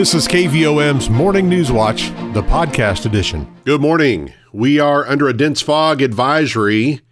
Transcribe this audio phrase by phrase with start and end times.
[0.00, 3.54] This is KVOM's Morning News Watch, the podcast edition.
[3.66, 4.32] Good morning.
[4.50, 7.02] We are under a dense fog advisory,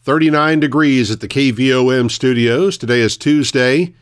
[0.00, 2.78] 39 degrees at the KVOM studios.
[2.78, 3.94] Today is Tuesday.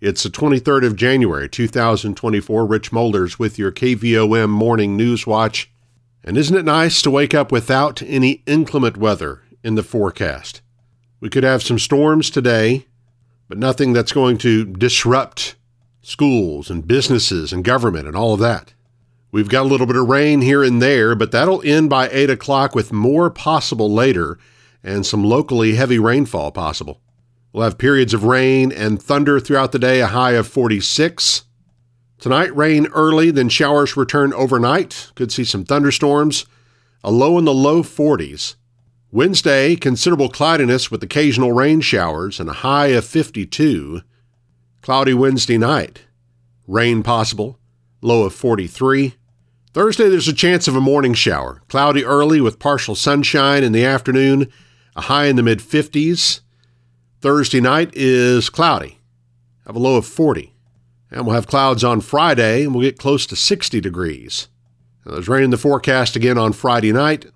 [0.00, 2.66] It's the 23rd of January, 2024.
[2.66, 5.70] Rich Molders with your KVOM Morning News Watch.
[6.24, 10.60] And isn't it nice to wake up without any inclement weather in the forecast?
[11.20, 12.84] We could have some storms today,
[13.46, 15.54] but nothing that's going to disrupt
[16.02, 18.74] schools and businesses and government and all of that.
[19.30, 22.28] We've got a little bit of rain here and there, but that'll end by 8
[22.28, 24.38] o'clock with more possible later
[24.84, 27.00] and some locally heavy rainfall possible.
[27.52, 31.44] We'll have periods of rain and thunder throughout the day, a high of 46.
[32.18, 35.12] Tonight, rain early, then showers return overnight.
[35.14, 36.46] Could see some thunderstorms,
[37.02, 38.56] a low in the low 40s.
[39.10, 44.02] Wednesday, considerable cloudiness with occasional rain showers and a high of 52.
[44.82, 46.02] Cloudy Wednesday night.
[46.66, 47.56] Rain possible,
[48.00, 49.14] low of 43.
[49.72, 51.62] Thursday, there's a chance of a morning shower.
[51.68, 54.50] Cloudy early with partial sunshine in the afternoon,
[54.96, 56.40] a high in the mid 50s.
[57.20, 58.98] Thursday night is cloudy,
[59.66, 60.52] have a low of 40.
[61.12, 64.48] And we'll have clouds on Friday, and we'll get close to 60 degrees.
[65.06, 67.26] Now, there's rain in the forecast again on Friday night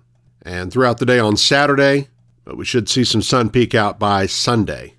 [0.41, 2.09] and throughout the day on Saturday,
[2.43, 4.95] but we should see some sun peek out by Sunday.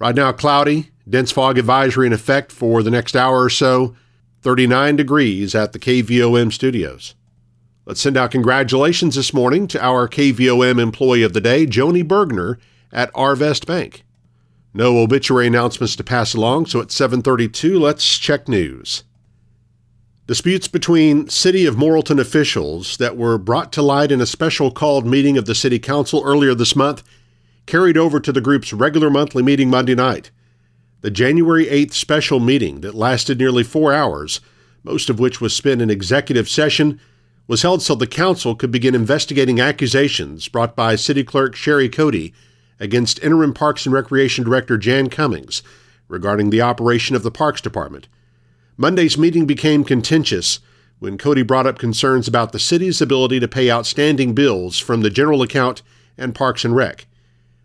[0.00, 3.94] Right now, cloudy, Dense fog advisory in effect for the next hour or so.
[4.42, 7.14] 39 degrees at the KVOM studios.
[7.86, 12.58] Let's send out congratulations this morning to our KVOM employee of the day, Joni Bergner
[12.92, 14.04] at Arvest Bank.
[14.72, 19.04] No obituary announcements to pass along, so at 7:32, let's check news.
[20.26, 25.06] Disputes between City of Morrilton officials that were brought to light in a special called
[25.06, 27.02] meeting of the City Council earlier this month
[27.66, 30.30] carried over to the group's regular monthly meeting Monday night.
[31.04, 34.40] The January 8th special meeting that lasted nearly four hours,
[34.82, 36.98] most of which was spent in executive session,
[37.46, 42.32] was held so the council could begin investigating accusations brought by City Clerk Sherry Cody
[42.80, 45.62] against Interim Parks and Recreation Director Jan Cummings
[46.08, 48.08] regarding the operation of the Parks Department.
[48.78, 50.60] Monday's meeting became contentious
[51.00, 55.10] when Cody brought up concerns about the city's ability to pay outstanding bills from the
[55.10, 55.82] general account
[56.16, 57.04] and Parks and Rec.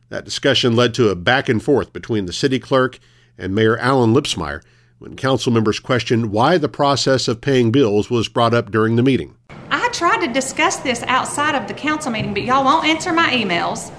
[0.09, 2.99] That discussion led to a back and forth between the city clerk
[3.39, 4.61] and Mayor Alan Lipsmeyer
[4.99, 9.03] when council members questioned why the process of paying bills was brought up during the
[9.03, 9.35] meeting.
[9.71, 13.31] I tried to discuss this outside of the council meeting, but y'all won't answer my
[13.31, 13.91] emails.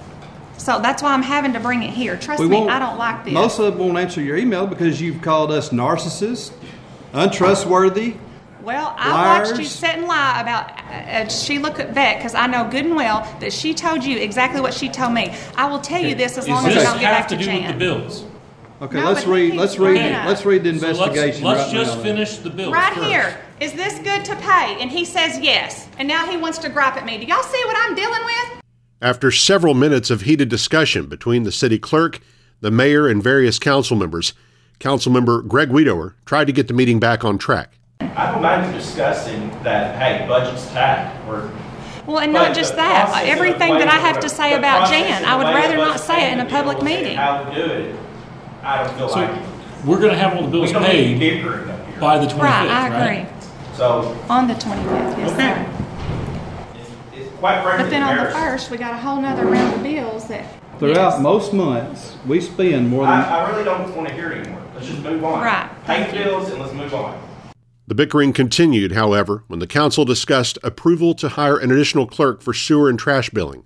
[0.59, 2.19] So that's why I'm having to bring it here.
[2.19, 3.33] Trust me, I don't like this.
[3.33, 6.53] Most of them won't answer your email because you've called us narcissists,
[7.15, 8.17] untrustworthy.
[8.63, 12.69] well, I watched you sit and lie about uh, uh, Sheila Vet because I know
[12.71, 15.35] good and well that she told you exactly what she told me.
[15.57, 17.43] I will tell you this as long Does as you don't get back to to
[17.43, 18.27] do with the bills?
[18.83, 19.51] Okay, No, let's but read.
[19.51, 19.85] keeps Let's read.
[19.95, 22.03] bringing it Let's read the So let's- investigation let's, right just now.
[22.03, 23.07] finish the bills Right first.
[23.07, 23.37] here.
[23.61, 24.79] Is this good to pay?
[24.81, 25.87] And he says yes.
[25.99, 27.19] And now he wants to gripe at me.
[27.19, 28.63] Do y'all see what I'm dealing with?
[29.03, 32.21] After several minutes of heated discussion between the city clerk,
[32.63, 34.33] the mayor, and various council members,
[34.79, 37.75] Councilmember Greg Weedower tried to get the meeting back on track.
[38.01, 41.51] I don't mind discussing that, hey, budget's tight, or.
[42.07, 43.09] Well, and but not just the that.
[43.09, 45.47] process of Everything that I have to say the about process Jan, of I would
[45.47, 47.17] the way rather the not budget's say it in a paid public and meeting.
[47.17, 47.95] How we do it,
[48.63, 49.43] I don't feel So like.
[49.85, 52.01] we're going to have all the bills don't need paid bickering up here.
[52.01, 53.19] by the 25th, Right, I right?
[53.27, 53.37] agree.
[53.75, 56.79] So, On the 25th, yes, sir.
[56.81, 56.91] it's,
[57.27, 58.41] it's quite frankly But then on the embarrassing.
[58.43, 60.45] first, we got a whole nother round of bills that.
[60.79, 61.21] Throughout Yes.
[61.21, 63.13] most months, we spend more than.
[63.13, 64.63] I, I really don't want to hear it anymore.
[64.75, 65.43] Let's just move on.
[65.43, 65.69] Right.
[65.85, 66.25] Pay Thank the you.
[66.25, 67.21] bills and let's move on.
[67.87, 72.55] The bickering continued, however, when the council discussed approval to hire an additional clerk for
[72.55, 73.65] sewer and trash billing.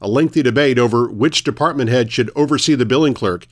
[0.00, 3.46] A lengthy debate over which department head should oversee the billing clerk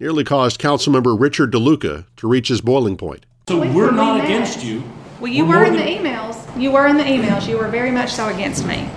[0.00, 3.26] nearly caused Councilmember Richard DeLuca to reach his boiling point.
[3.48, 4.82] So We- we're not against you.
[5.20, 6.36] Well, you We're were more in the emails.
[6.60, 7.48] You were in the emails.
[7.48, 8.88] You were very much so against me.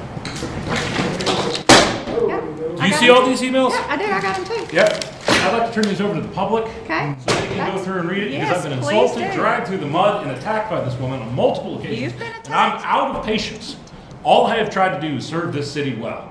[2.77, 3.71] Do you see all these emails?
[3.71, 4.05] Yeah, I do.
[4.05, 4.75] I got them too.
[4.75, 5.05] Yep.
[5.27, 6.65] I'd like to turn these over to the public.
[6.83, 7.15] Okay.
[7.27, 9.37] So they can go through and read it Yes, because I've been insulted, do.
[9.37, 12.01] dragged through the mud, and attacked by this woman on multiple occasions.
[12.01, 13.75] You've been And I'm out of patience.
[14.23, 16.29] All I have tried to do is serve this city well.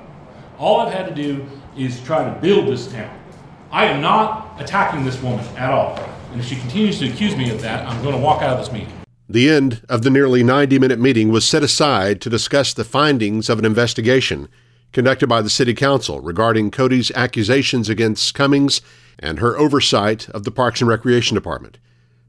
[0.58, 1.44] All I've had to do
[1.76, 3.10] is try to build this town.
[3.72, 5.96] I am not attacking this woman at all.
[6.32, 8.58] And if she continues to accuse me of that, I'm going to walk out of
[8.58, 8.92] this meeting.
[9.28, 13.48] The end of the nearly 90 minute meeting was set aside to discuss the findings
[13.48, 14.48] of an investigation
[14.92, 18.80] conducted by the City Council regarding Cody's accusations against Cummings
[19.20, 21.78] and her oversight of the Parks and Recreation Department.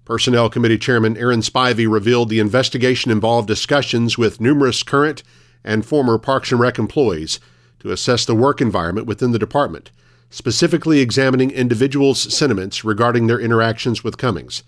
[0.05, 5.23] Personnel Committee Chairman Aaron Spivey revealed the investigation involved discussions with numerous current
[5.63, 7.39] and former Parks and Rec employees
[7.79, 9.89] to assess the work environment within the department,
[10.31, 14.63] specifically examining individuals' sentiments regarding their interactions with Cummings.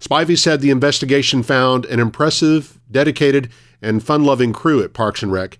[0.00, 3.50] Spivey said the investigation found an impressive, dedicated,
[3.82, 5.58] and fun loving crew at Parks and Rec,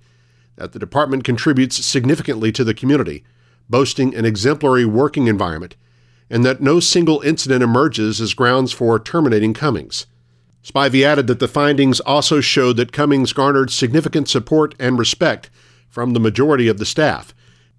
[0.56, 3.22] that the department contributes significantly to the community,
[3.68, 5.76] boasting an exemplary working environment,
[6.30, 10.06] and that no single incident emerges as grounds for terminating Cummings.
[10.64, 15.50] Spivey added that the findings also showed that Cummings garnered significant support and respect
[15.88, 17.34] from the majority of the staff,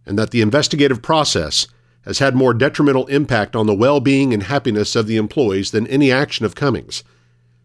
[0.09, 1.67] and that the investigative process
[2.01, 5.85] has had more detrimental impact on the well being and happiness of the employees than
[5.85, 7.03] any action of Cummings.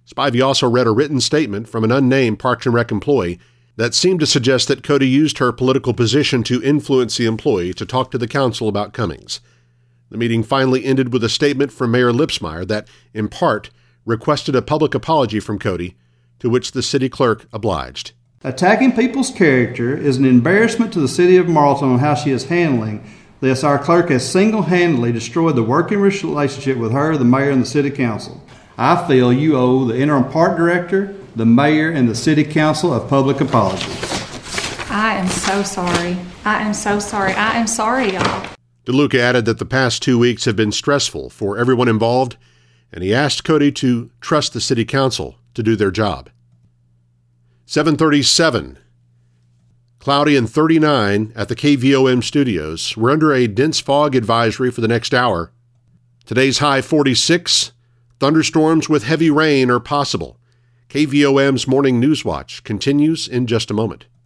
[0.06, 3.40] Spivey also read a written statement from an unnamed Parks and Rec employee
[3.76, 7.86] that seemed to suggest that Cody used her political position to influence the employee to
[7.86, 9.40] talk to the council about Cummings.
[10.10, 13.70] The meeting finally ended with a statement from Mayor Lipsmeyer that, in part,
[14.04, 15.96] requested a public apology from Cody,
[16.40, 18.12] to which the city clerk obliged.
[18.46, 22.44] Attacking people's character is an embarrassment to the city of Morrilton on how she is
[22.44, 23.02] handling
[23.40, 23.64] this.
[23.64, 27.66] Our clerk has single handedly destroyed the working relationship with her, the mayor, and the
[27.66, 28.44] city council.
[28.76, 33.00] I feel you owe the interim park director, the mayor, and the city council a
[33.08, 33.90] public apology.
[34.90, 36.18] I am so sorry.
[36.44, 37.32] I am so sorry.
[37.32, 38.46] I am sorry, y'all.
[38.84, 42.36] DeLuca added that the past two weeks have been stressful for everyone involved,
[42.92, 46.28] and he asked Cody to trust the city council to do their job.
[47.66, 48.78] 737.
[49.98, 52.94] Cloudy and 39 at the KVOM studios.
[52.94, 55.50] We're under a dense fog advisory for the next hour.
[56.26, 57.72] Today's high 46.
[58.20, 60.38] Thunderstorms with heavy rain are possible.
[60.90, 64.04] KVOM's Morning News Watch continues in just a moment.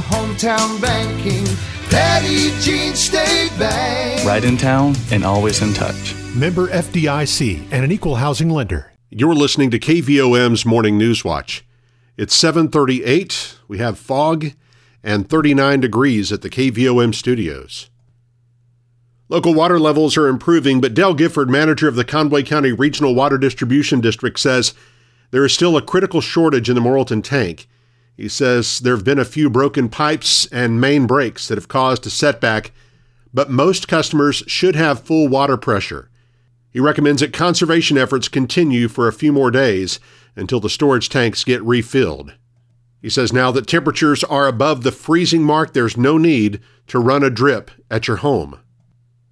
[0.00, 1.46] hometown banking.
[1.90, 4.24] Petit Jean State Bank.
[4.24, 6.14] Right in town and always in touch.
[6.34, 8.92] Member FDIC and an equal housing lender.
[9.10, 11.64] You're listening to KVOM's Morning News Watch.
[12.16, 13.56] It's 7:38.
[13.66, 14.52] We have fog
[15.02, 17.90] and 39 degrees at the KVOM studios.
[19.28, 23.38] Local water levels are improving, but Dell Gifford, manager of the Conway County Regional Water
[23.38, 24.74] Distribution District, says
[25.30, 27.68] there is still a critical shortage in the Morrilton tank.
[28.20, 32.06] He says there have been a few broken pipes and main breaks that have caused
[32.06, 32.70] a setback,
[33.32, 36.10] but most customers should have full water pressure.
[36.70, 40.00] He recommends that conservation efforts continue for a few more days
[40.36, 42.34] until the storage tanks get refilled.
[43.00, 47.22] He says now that temperatures are above the freezing mark, there's no need to run
[47.22, 48.60] a drip at your home.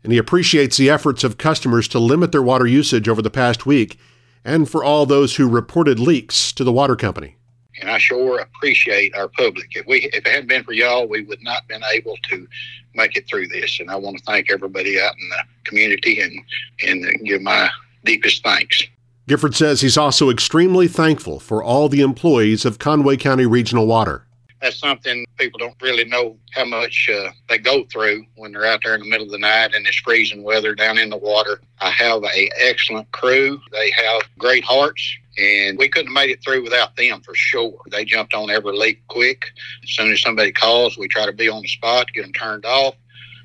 [0.02, 3.67] And he appreciates the efforts of customers to limit their water usage over the past
[3.67, 3.99] week
[4.46, 7.38] and for all those who reported leaks to the water company
[7.80, 9.76] and I sure appreciate our public.
[9.76, 12.46] If we if it hadn't been for y'all, we would not been able to
[12.94, 13.80] make it through this.
[13.80, 16.38] And I want to thank everybody out in the community and
[16.82, 17.69] and give my
[18.04, 18.82] deepest thanks.
[19.26, 24.25] Gifford says he's also extremely thankful for all the employees of Conway County Regional Water.
[24.62, 28.80] That's something people don't really know how much uh, they go through when they're out
[28.82, 31.60] there in the middle of the night in this freezing weather down in the water.
[31.80, 33.60] I have a excellent crew.
[33.70, 37.81] They have great hearts and we couldn't have made it through without them for sure.
[37.90, 39.44] They jumped on every leak quick.
[39.82, 42.64] As soon as somebody calls, we try to be on the spot get them turned
[42.64, 42.95] off.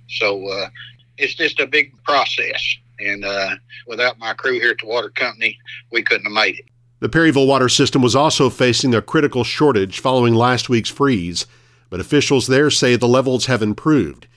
[0.09, 0.69] So uh,
[1.17, 2.75] it's just a big process.
[2.99, 3.55] And uh,
[3.87, 5.57] without my crew here at the water company,
[5.91, 6.65] we couldn't have made it.
[6.99, 11.45] The Perryville water system was also facing a critical shortage following last week's freeze,
[11.89, 14.27] but officials there say the levels have improved.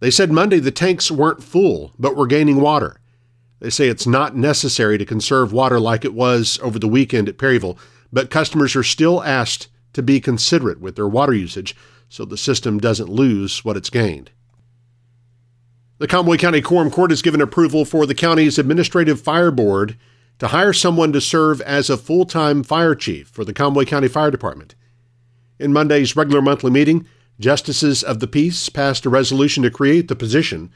[0.00, 2.98] They said Monday the tanks weren't full, but were gaining water.
[3.60, 7.38] They say it's not necessary to conserve water like it was over the weekend at
[7.38, 7.78] Perryville,
[8.12, 11.74] but customers are still asked to be considerate with their water usage
[12.08, 14.30] so the system doesn't lose what it's gained.
[15.98, 19.96] The Conway County Quorum Court has given approval for the county's Administrative Fire Board
[20.38, 24.08] to hire someone to serve as a full time fire chief for the Conway County
[24.08, 24.74] Fire Department.
[25.58, 27.06] In Monday's regular monthly meeting,
[27.40, 30.70] Justices of the Peace passed a resolution to create the position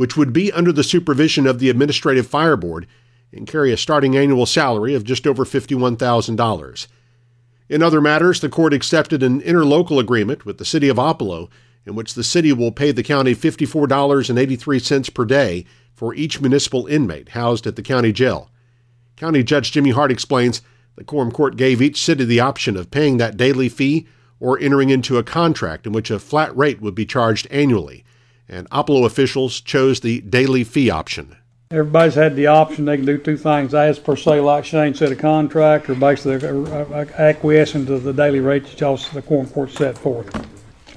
[0.00, 2.86] which would be under the supervision of the Administrative Fire Board
[3.34, 6.86] and carry a starting annual salary of just over $51,000.
[7.68, 11.50] In other matters, the court accepted an interlocal agreement with the city of Oppelo
[11.84, 17.28] in which the city will pay the county $54.83 per day for each municipal inmate
[17.28, 18.50] housed at the county jail.
[19.16, 20.62] County Judge Jimmy Hart explains
[20.96, 24.08] the quorum court gave each city the option of paying that daily fee
[24.40, 28.02] or entering into a contract in which a flat rate would be charged annually
[28.50, 31.36] and Oppelo officials chose the daily fee option.
[31.70, 32.84] Everybody's had the option.
[32.84, 36.44] They can do two things as per se, like Shane said, a contract or basically
[37.14, 40.34] acquiescing to the daily rates that y'all, the quorum court set forth.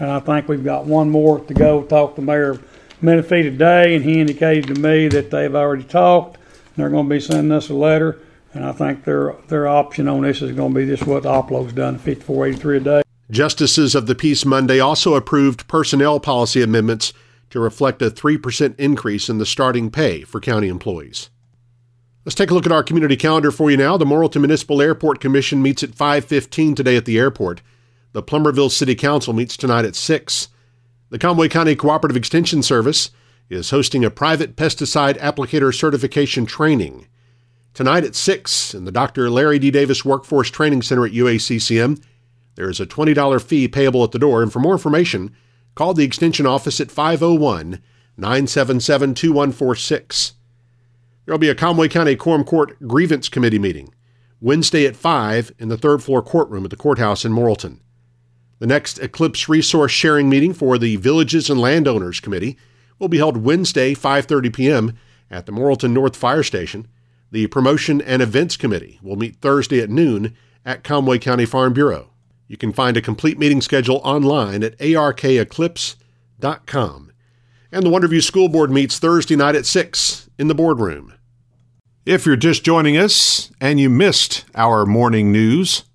[0.01, 1.83] And I think we've got one more to go.
[1.83, 2.59] Talk to Mayor
[3.01, 6.39] Menifee today, and he indicated to me that they've already talked.
[6.75, 8.19] They're going to be sending us a letter,
[8.55, 11.73] and I think their their option on this is going to be just what Oppelo's
[11.73, 13.01] done, 5483 a day.
[13.29, 17.13] Justices of the Peace Monday also approved personnel policy amendments
[17.53, 21.29] to reflect a 3% increase in the starting pay for county employees.
[22.25, 23.95] Let's take a look at our community calendar for you now.
[23.95, 27.61] The Morrilton Municipal Airport Commission meets at 5:15 today at the airport.
[28.13, 30.47] The Plumerville City Council meets tonight at 6.
[31.11, 33.11] The Conway County Cooperative Extension Service
[33.51, 37.05] is hosting a private pesticide applicator certification training.
[37.75, 39.29] Tonight at 6 in the Dr.
[39.29, 39.69] Larry D.
[39.69, 42.01] Davis Workforce Training Center at UACCM,
[42.55, 45.35] there is a $20 fee payable at the door, and for more information,
[45.75, 47.81] call the Extension office at 501
[48.17, 50.33] 977 2146.
[51.25, 53.93] There will be a Conway County Quorum Court Grievance Committee meeting
[54.41, 57.79] Wednesday at 5 in the third floor courtroom at the courthouse in Morrilton.
[58.59, 62.57] The next Eclipse Resource Sharing meeting for the Villages and Landowners Committee
[62.99, 64.97] will be held Wednesday, 5:30 p.m.
[65.31, 66.87] at the Morrilton North Fire Station.
[67.31, 72.12] The Promotion and Events Committee will meet Thursday at noon at Conway County Farm Bureau.
[72.53, 77.11] You can find a complete meeting schedule online at arkeclipse.com.
[77.71, 81.15] And the Wonderview School Board meets Thursday night at 6 in the boardroom.
[82.05, 85.85] If you're just joining us and you missed our morning news,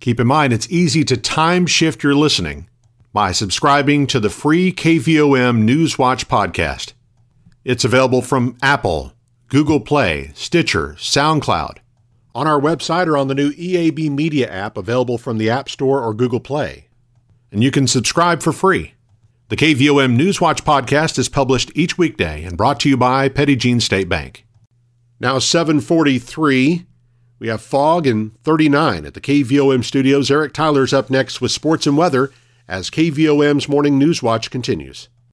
[0.00, 2.68] Keep in mind, it's easy to time shift your listening
[3.12, 6.92] by subscribing to the free KVOM Newswatch podcast.
[7.64, 9.14] It's available from Apple,
[9.48, 11.78] Google Play, Stitcher, SoundCloud,
[12.36, 16.02] on our website or on the new EAB Media app available from the App Store
[16.02, 16.88] or Google Play.
[17.50, 18.92] And you can subscribe for free.
[19.48, 23.80] The KVOM Newswatch podcast is published each weekday and brought to you by Petit Jean
[23.80, 24.44] State Bank.
[25.18, 26.84] Now 743
[27.38, 30.30] we have fog and 39 at the KVOM studios.
[30.30, 32.30] Eric Tyler's up next with sports and weather
[32.68, 35.08] as KVOM's Morning News Watch continues.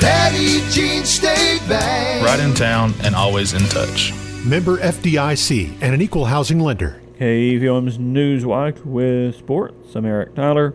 [0.00, 2.24] Petit Jean State Bank.
[2.24, 4.12] Right in town and always in touch.
[4.44, 7.00] Member FDIC and an equal housing lender.
[7.18, 9.96] KVOM's Newswatch with sports.
[9.96, 10.74] I'm Eric Tyler.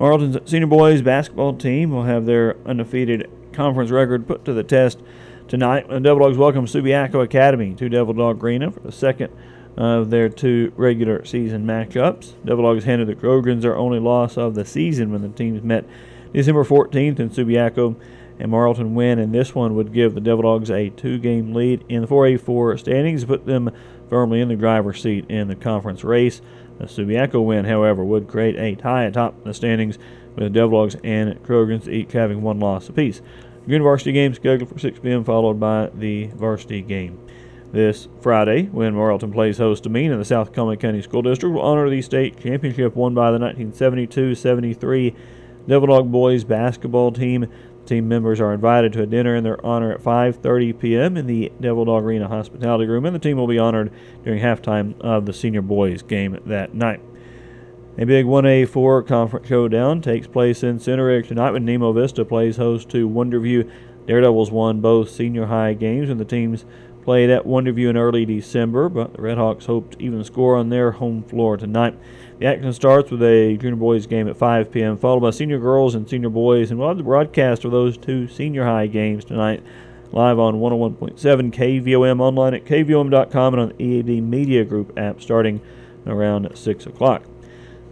[0.00, 4.98] Morrilton's senior boys basketball team will have their undefeated conference record put to the test
[5.46, 9.32] tonight when the Devil Dogs welcome Subiaco Academy to Devil Dog Arena for the second
[9.76, 12.32] of their two regular season matchups.
[12.44, 15.84] Devil Dogs handed the Trojans their only loss of the season when the teams met
[16.34, 17.94] December 14th in Subiaco
[18.40, 21.84] and Morrilton win, and this one would give the Devil Dogs a two game lead
[21.88, 23.70] in the 4A4 standings, put them
[24.10, 26.42] firmly in the driver's seat in the conference race.
[26.78, 29.96] The Subiaco win, however, would create a tie atop the standings
[30.34, 33.22] with the Devil Dogs and Trojans each having one loss apiece.
[33.66, 37.18] Green varsity game scheduled for 6 p.m., followed by the varsity game.
[37.72, 41.54] This Friday, when Morrilton plays host to Mena in the South Conway County School District,
[41.54, 45.14] will honor the state championship won by the 1972 73
[45.66, 47.46] Devil Dog Boys basketball team.
[47.86, 51.16] Team members are invited to a dinner in their honor at 5:30 p.m.
[51.16, 53.92] in the Devil Dog Arena Hospitality Room, and the team will be honored
[54.24, 57.00] during halftime of the senior boys game that night.
[57.96, 62.56] A big 1A4 conference showdown takes place in Center Ridge tonight when Nemo Vista plays
[62.56, 63.70] host to Wonderview.
[64.06, 66.64] Daredevils won both senior high games, and the teams
[67.04, 70.92] played at Wonderview in early December, but the Redhawks hoped to even score on their
[70.92, 71.96] home floor tonight.
[72.40, 75.94] The action starts with a junior boys game at 5 p.m., followed by senior girls
[75.94, 79.62] and senior boys, and we'll have the broadcast of those two senior high games tonight
[80.10, 81.16] live on 101.7
[81.52, 85.60] KVOM online at kvom.com and on the EAB Media Group app starting
[86.06, 87.22] around 6 o'clock.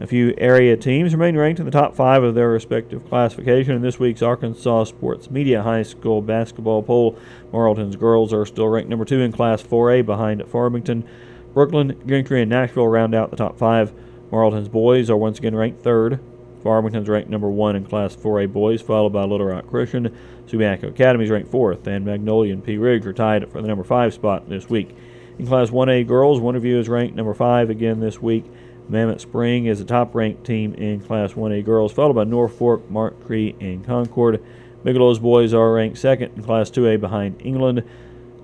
[0.00, 3.82] A few area teams remain ranked in the top five of their respective classification in
[3.82, 7.16] this week's Arkansas Sports Media High School basketball poll.
[7.52, 11.08] Morrilton's girls are still ranked number two in Class 4A behind Farmington.
[11.54, 13.92] Brooklyn, Gentry, and Nashville round out the top five.
[14.32, 16.18] Morrilton's boys are once again ranked third.
[16.62, 20.16] Farmington's ranked number one in Class 4A boys, followed by Little Rock Christian.
[20.46, 23.84] Subiaco Academy is ranked fourth, and Magnolia and Pea Ridge are tied for the number
[23.84, 24.96] five spot this week.
[25.38, 28.46] In Class 1A girls, Wonderview is ranked number five again this week.
[28.88, 33.26] Mammoth Spring is the top ranked team in Class 1A girls, followed by Norfork, Marked
[33.26, 34.42] Tree, and Concord.
[34.82, 37.82] Bigelow's boys are ranked second in Class 2A behind England.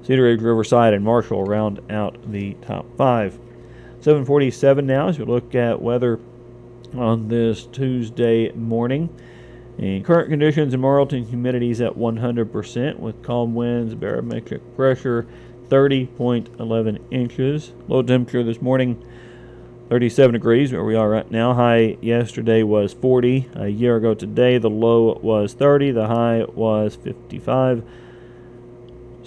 [0.02, 3.38] Cedar Ridge, Riverside, and Marshall round out the top five.
[4.00, 6.20] 747 now as we look at weather
[6.94, 9.08] on this Tuesday morning.
[9.76, 15.26] And current conditions in Morrilton, humidity is at 100% with calm winds, barometric pressure
[15.68, 17.72] 30.11 inches.
[17.88, 19.04] Low temperature this morning
[19.88, 21.54] 37 degrees where we are right now.
[21.54, 23.48] High yesterday was 40.
[23.54, 25.92] A year ago today, the low was 30.
[25.92, 27.82] The high was 55.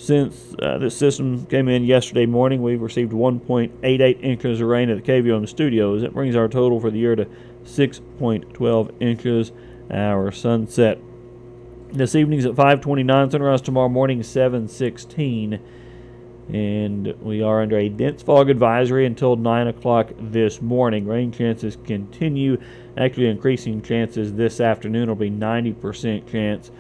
[0.01, 5.05] Since uh, this system came in yesterday morning, we've received 1.88 inches of rain at
[5.05, 6.01] the KVOM studios.
[6.01, 7.27] That brings our total for the year to
[7.65, 9.51] 6.12 inches.
[9.91, 10.98] Our sunset
[11.93, 13.29] this evening's at 5:29.
[13.29, 15.60] Sunrise tomorrow morning 7:16
[16.51, 21.05] and we are under a dense fog advisory until 9 o'clock this morning.
[21.05, 22.58] Rain chances continue,
[22.98, 26.72] actually increasing chances this afternoon will be 90% chance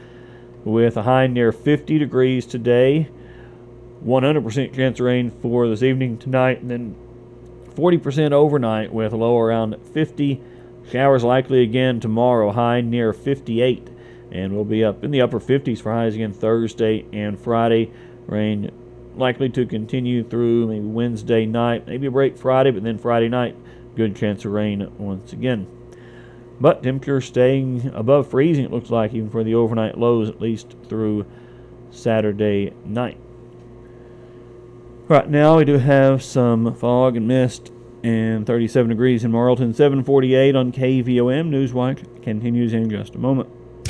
[0.63, 3.09] with a high near 50 degrees today,
[4.05, 6.95] 100% chance of rain for this evening tonight, and then
[7.75, 10.41] 40% overnight with a low around 50.
[10.91, 13.87] Showers likely again tomorrow, high near 58,
[14.31, 17.91] and we'll be up in the upper 50s for highs again Thursday and Friday.
[18.27, 18.71] Rain
[19.15, 23.55] likely to continue through maybe Wednesday night, maybe a break Friday, but then Friday night,
[23.95, 25.67] good chance of rain once again.
[26.61, 30.75] But temperature staying above freezing, it looks like, even for the overnight lows, at least
[30.87, 31.25] through
[31.89, 33.17] Saturday night.
[35.07, 37.71] Right now, we do have some fog and mist
[38.03, 41.49] and 37 degrees in Morrilton, 748 on KVOM.
[41.49, 43.49] Newswatch continues in just a moment.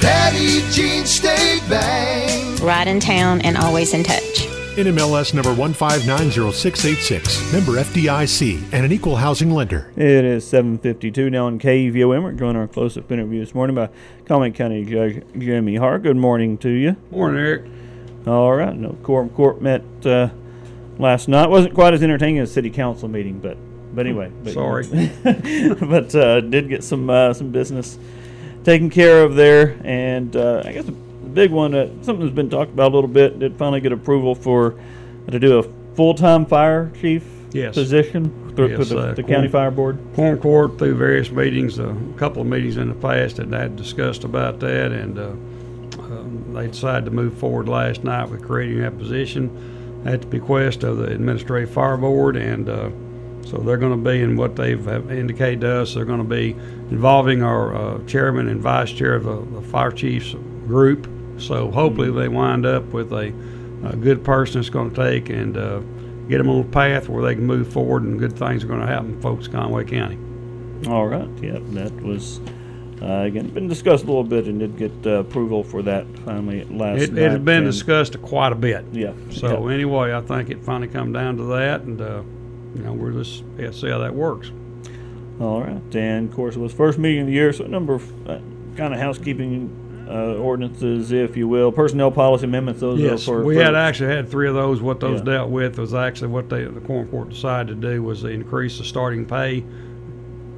[0.00, 2.62] Petit Jean State Bank.
[2.62, 4.46] Right in town and always in touch.
[4.76, 9.90] NMLS number 1590686, member FDIC, and an equal housing lender.
[9.96, 12.22] It is 7.52 now on KVOM.
[12.22, 13.88] We're joined our close-up interview this morning by
[14.26, 16.04] Conway County Judge Jimmy Hart.
[16.04, 16.94] Good morning to you.
[17.10, 17.64] Morning, Eric.
[18.24, 18.76] All right.
[18.76, 20.28] No, Quorum Court met uh,
[20.98, 21.50] last night.
[21.50, 23.56] Wasn't quite as entertaining as city council meeting, but
[23.92, 24.30] but anyway.
[24.44, 24.86] But, Sorry.
[25.24, 27.98] but uh, did get some uh, some business
[28.68, 32.50] taken care of there, and uh, I guess the big one, uh, something that's been
[32.50, 34.78] talked about a little bit, did finally get approval for
[35.30, 35.62] to do a
[35.94, 37.74] full-time fire chief Yes.
[37.74, 39.96] position through, Yes, through the, uh, the county fire board.
[40.14, 44.24] Quorum Court through various meetings, a couple of meetings in the past, and had discussed
[44.24, 45.28] about that, and uh,
[46.02, 50.84] um, they decided to move forward last night with creating that position at the bequest
[50.84, 52.90] of the Administrative Fire Board, and uh,
[53.48, 56.50] so they're going to be, in what they've indicated to us, they're going to be
[56.90, 60.34] involving our uh, chairman and vice chair of the, the fire chiefs
[60.66, 61.08] group.
[61.38, 63.32] So hopefully they wind up with a,
[63.84, 65.80] a good person that's going to take and uh,
[66.28, 68.80] get them on a path where they can move forward and good things are going
[68.80, 70.18] to happen for folks in Conway County.
[70.88, 71.28] All right.
[71.42, 71.62] Yep.
[71.68, 72.40] That was
[73.00, 76.64] uh, again been discussed a little bit and did get uh, approval for that finally
[76.64, 77.22] last It, night.
[77.22, 78.84] it had been discussed quite a bit.
[78.92, 79.12] Yeah.
[79.30, 82.22] So anyway, I think it finally come down to that, and uh,
[82.74, 84.50] you know we're just yeah, see how that works.
[85.40, 87.94] All right, and of course it was first meeting of the year, so a number
[87.94, 88.38] of uh,
[88.76, 92.80] kind of housekeeping uh, ordinances, if you will, personnel policy amendments.
[92.80, 94.80] Those Yes, are for we for- had actually had three of those.
[94.80, 95.24] What those Yeah.
[95.26, 98.78] dealt with was actually what they, the Quorum Court decided to do was to increase
[98.78, 99.64] the starting pay.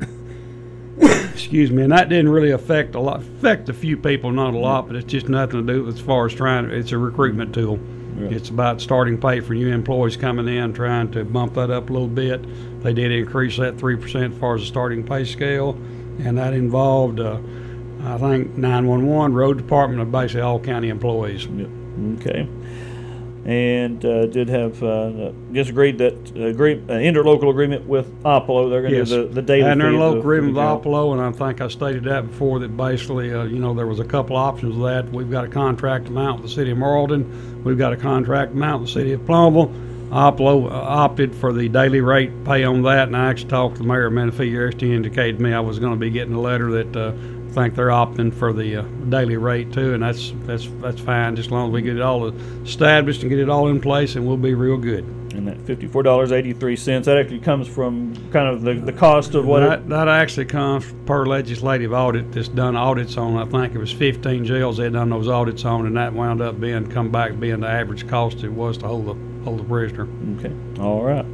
[1.32, 4.58] Excuse me, and that didn't really affect a lot, affect a few people, not a
[4.58, 6.66] lot, but it's just nothing to do as far as trying.
[6.70, 7.78] It's a recruitment tool.
[8.28, 11.92] It's about starting pay for new employees coming in, trying to bump that up a
[11.92, 12.44] little bit.
[12.82, 15.70] They did increase that three percent as far as the starting pay scale,
[16.18, 17.38] and that involved, uh,
[18.02, 21.46] I think, 911, road department, and basically all county employees.
[22.18, 22.48] Okay.
[23.44, 28.68] And uh, did have uh, just agreed that uh, agree, uh, interlocal agreement with Oppelo.
[28.68, 29.08] They're going to Yes.
[29.08, 30.62] do the, the daily And fee their of local the- agreement with.
[30.62, 33.98] Oppelo, and I think I stated that before, that basically, uh, you know, there was
[33.98, 35.10] a couple options of that.
[35.10, 37.62] We've got a contract amount with the city of Morrilton.
[37.64, 39.72] We've got a contract amount with the city of Plumerville.
[40.12, 43.88] Uh, opted for the daily rate pay on that, and I actually talked to the
[43.88, 44.88] mayor of Menifee yesterday.
[44.88, 47.12] He indicated to me I was going to be getting a letter that uh,
[47.50, 51.36] I think they're opting for the uh, daily rate too, and that's that's that's fine,
[51.36, 52.26] just as long as we get it all
[52.62, 55.04] established and get it all in place, and we'll be real good.
[55.32, 57.06] And that fifty-four dollars eighty-three cents.
[57.06, 59.60] That actually comes from kind of the, the cost of what.
[59.60, 63.36] that, that actually comes per legislative audit that's done audits on.
[63.36, 66.60] I think it was 15 jails they done those audits on, and that wound up
[66.60, 70.08] being come back being the average cost it was to hold the hold the prisoner.
[70.38, 70.52] Okay.
[70.80, 71.24] All right.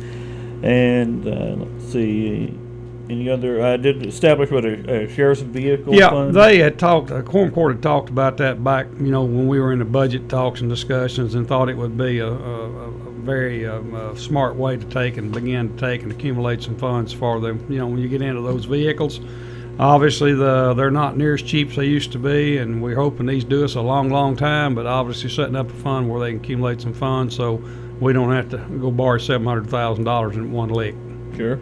[0.62, 2.59] And uh, let's see,
[3.09, 3.64] any other?
[3.64, 5.95] I did establish what a, a sheriff's vehicle.
[5.95, 6.35] Yeah, fund?
[6.35, 7.11] they had talked.
[7.11, 9.85] Uh, Quorum Court had talked about that back, you know, when we were in the
[9.85, 14.14] budget talks and discussions, and thought it would be a, a, a very um, uh,
[14.14, 17.64] smart way to take and begin to take and accumulate some funds for them.
[17.69, 19.21] You know, when you get into those vehicles,
[19.79, 23.27] obviously the they're not near as cheap as they used to be, and we're hoping
[23.27, 24.75] these do us a long, long time.
[24.75, 27.62] But obviously, setting up a fund where they can accumulate some funds, so
[28.00, 30.94] we don't have to go borrow seven hundred thousand dollars in one lick.
[31.37, 31.59] Sure.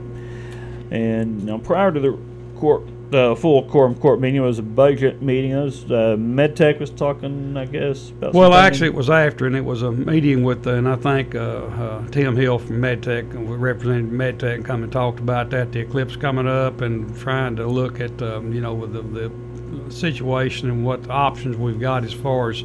[0.91, 2.19] And now, prior to the
[2.57, 5.53] court, the full quorum court meeting was a budget meeting.
[5.53, 8.11] It was uh, MedTech was talking, I guess.
[8.11, 8.67] About Well, funding.
[8.67, 11.39] actually, it was after, and it was a meeting with, uh, and I think uh,
[11.39, 15.73] uh, Tim Hill from MedTech, and we represented MedTech, and come and talked about that,
[15.73, 19.93] the eclipse coming up, and trying to look at, um, you know, with the, the
[19.93, 22.65] situation and what options we've got as far as.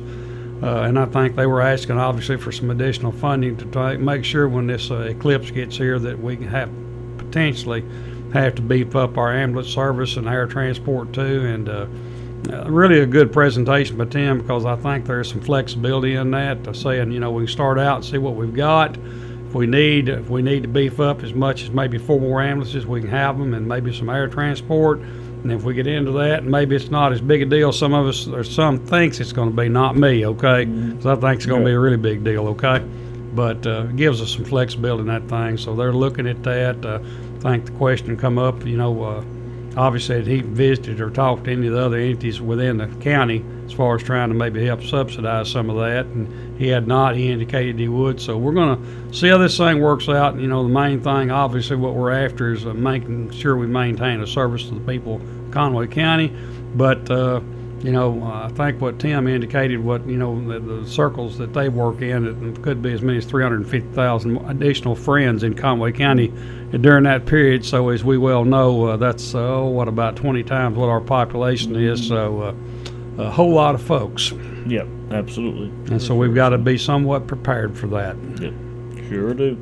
[0.62, 4.26] Uh, and I think they were asking, obviously, for some additional funding to try, make
[4.26, 6.70] sure when this uh, eclipse gets here that we can have
[7.18, 7.84] potentially
[8.34, 11.46] have to beef up our ambulance service and air transport too.
[11.46, 11.88] And uh,
[12.52, 16.76] uh, really a good presentation by Tim because I think there's some flexibility in that.
[16.76, 18.98] Saying, you know, we start out and see what we've got.
[19.48, 22.42] If we need, if we need to beef up as much as maybe four more
[22.42, 25.00] ambulances, we can have them, and maybe some air transport.
[25.44, 27.72] And if we get into that, maybe it's not as big a deal.
[27.72, 29.70] Some of us, or some thinks it's going to be.
[29.70, 30.66] Not me, okay?
[31.02, 32.84] So I think it's going to be a really big deal, okay?
[33.34, 35.58] But uh, it gives us some flexibility in that thing.
[35.58, 36.86] So they're looking at that.
[36.86, 37.00] Uh,
[37.38, 39.24] I think the question come up, you know, uh,
[39.78, 43.44] obviously had he visited or talked to any of the other entities within the county
[43.66, 47.16] as far as trying to maybe help subsidize some of that, and he had not.
[47.16, 48.20] He indicated he would.
[48.20, 50.40] So we're going to see how this thing works out.
[50.40, 54.22] You know, the main thing, obviously, what we're after is uh, making sure we maintain
[54.22, 56.34] a service to the people of Conway County,
[56.76, 57.10] but.
[57.10, 57.42] Uh,
[57.82, 61.70] you know, I think what Tim indicated, what you know, the, the circles that they
[61.70, 66.34] work in, it could be as many as 350,000 additional friends in Conway County
[66.72, 67.66] during that period.
[67.66, 71.76] So, as we well know, uh, that's uh, what about 20 times what our population
[71.76, 72.08] is.
[72.08, 74.32] So, uh, a whole lot of folks.
[74.68, 75.68] Yep, absolutely.
[75.92, 78.16] And so we've got to be somewhat prepared for that.
[78.40, 78.54] Yep,
[79.10, 79.58] sure do.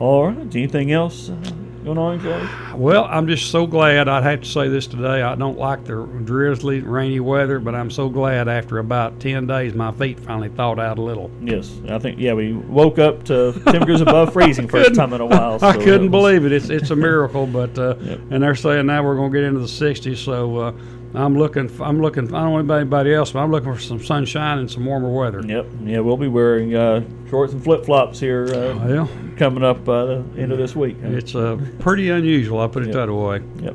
[0.00, 0.56] All right.
[0.56, 1.52] Anything else uh,
[1.84, 2.48] going on, George?
[2.74, 4.08] Well, I'm just so glad.
[4.08, 5.22] I'd have to say this today.
[5.22, 9.74] I don't like the drizzly, rainy weather, but I'm so glad after about 10 days
[9.74, 11.30] my feet finally thawed out a little.
[11.42, 15.26] Yes, I think yeah we woke up to temperatures above freezing first time in a
[15.26, 15.58] while.
[15.62, 16.52] I couldn't it was- believe it.
[16.52, 17.94] It's it's a miracle, but uh,
[18.30, 20.16] and they're saying now we're going to get into the 60s.
[20.18, 20.72] So uh,
[21.14, 21.70] I'm looking.
[21.82, 22.26] I'm looking.
[22.34, 25.10] I don't know about anybody else, but I'm looking for some sunshine and some warmer
[25.10, 25.42] weather.
[25.46, 25.66] Yep.
[25.84, 28.46] Yeah, we'll be wearing uh, shorts and flip flops here.
[28.46, 29.10] Uh, Well.
[29.36, 30.96] coming up uh, the end of this week.
[31.02, 32.60] It's uh, pretty unusual.
[32.60, 32.94] I'll put it Yep.
[33.08, 33.42] that way.
[33.62, 33.74] Yep.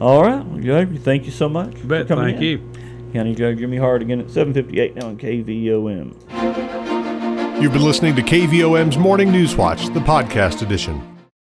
[0.00, 1.74] All right, well, Judge, thank you so much.
[1.76, 2.42] for Bet, coming thank in.
[2.42, 2.60] you.
[3.12, 6.14] County Judge Jimmy Hart again at 7:58 now on KVOM.
[7.60, 11.02] You've been listening to KVOM's Morning News Watch, the podcast edition.